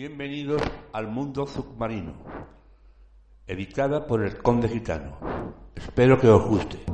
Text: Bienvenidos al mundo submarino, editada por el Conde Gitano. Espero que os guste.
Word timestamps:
Bienvenidos 0.00 0.62
al 0.92 1.08
mundo 1.08 1.44
submarino, 1.44 2.14
editada 3.48 4.06
por 4.06 4.22
el 4.22 4.38
Conde 4.40 4.68
Gitano. 4.68 5.18
Espero 5.74 6.20
que 6.20 6.28
os 6.28 6.46
guste. 6.46 6.87